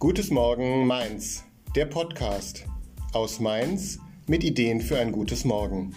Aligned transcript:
Gutes 0.00 0.30
Morgen 0.30 0.86
Mainz, 0.86 1.42
der 1.74 1.86
Podcast 1.86 2.64
aus 3.12 3.40
Mainz 3.40 3.98
mit 4.28 4.44
Ideen 4.44 4.80
für 4.80 4.96
ein 4.96 5.10
gutes 5.10 5.44
Morgen. 5.44 5.92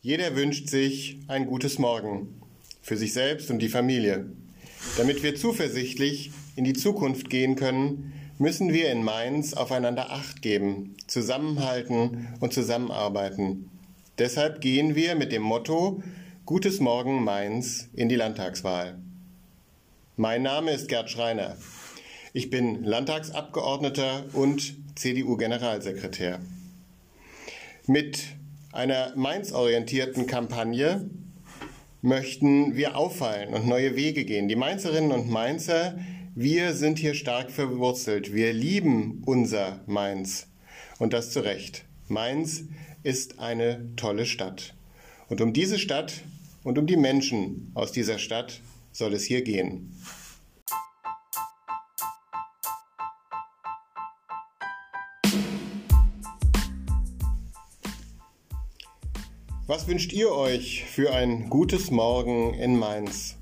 Jeder 0.00 0.34
wünscht 0.36 0.70
sich 0.70 1.18
ein 1.28 1.44
gutes 1.44 1.78
Morgen 1.78 2.40
für 2.80 2.96
sich 2.96 3.12
selbst 3.12 3.50
und 3.50 3.58
die 3.58 3.68
Familie. 3.68 4.32
Damit 4.96 5.22
wir 5.22 5.36
zuversichtlich 5.36 6.30
in 6.56 6.64
die 6.64 6.72
Zukunft 6.72 7.28
gehen 7.28 7.56
können, 7.56 8.14
müssen 8.38 8.72
wir 8.72 8.90
in 8.90 9.04
Mainz 9.04 9.52
aufeinander 9.52 10.12
Acht 10.12 10.40
geben, 10.40 10.96
zusammenhalten 11.08 12.28
und 12.40 12.54
zusammenarbeiten. 12.54 13.68
Deshalb 14.16 14.62
gehen 14.62 14.94
wir 14.94 15.14
mit 15.14 15.30
dem 15.30 15.42
Motto 15.42 16.02
Gutes 16.44 16.80
Morgen 16.80 17.22
Mainz 17.22 17.88
in 17.94 18.08
die 18.08 18.16
Landtagswahl. 18.16 18.98
Mein 20.16 20.42
Name 20.42 20.72
ist 20.72 20.88
Gerd 20.88 21.08
Schreiner. 21.08 21.56
Ich 22.32 22.50
bin 22.50 22.82
Landtagsabgeordneter 22.82 24.24
und 24.32 24.74
CDU-Generalsekretär. 24.96 26.40
Mit 27.86 28.24
einer 28.72 29.12
Mainz-orientierten 29.14 30.26
Kampagne 30.26 31.08
möchten 32.00 32.74
wir 32.74 32.96
auffallen 32.96 33.54
und 33.54 33.68
neue 33.68 33.94
Wege 33.94 34.24
gehen. 34.24 34.48
Die 34.48 34.56
Mainzerinnen 34.56 35.12
und 35.12 35.30
Mainzer, 35.30 35.96
wir 36.34 36.74
sind 36.74 36.98
hier 36.98 37.14
stark 37.14 37.52
verwurzelt. 37.52 38.34
Wir 38.34 38.52
lieben 38.52 39.22
unser 39.26 39.78
Mainz. 39.86 40.48
Und 40.98 41.12
das 41.12 41.30
zu 41.30 41.38
Recht. 41.38 41.84
Mainz 42.08 42.64
ist 43.04 43.38
eine 43.38 43.94
tolle 43.94 44.26
Stadt. 44.26 44.74
Und 45.28 45.40
um 45.40 45.52
diese 45.52 45.78
Stadt 45.78 46.24
und 46.64 46.78
um 46.78 46.86
die 46.86 46.96
Menschen 46.96 47.70
aus 47.74 47.92
dieser 47.92 48.18
Stadt 48.18 48.60
soll 48.92 49.14
es 49.14 49.24
hier 49.24 49.42
gehen. 49.42 49.94
Was 59.66 59.86
wünscht 59.88 60.12
ihr 60.12 60.32
euch 60.32 60.84
für 60.84 61.14
ein 61.14 61.48
gutes 61.48 61.90
Morgen 61.90 62.52
in 62.54 62.78
Mainz? 62.78 63.38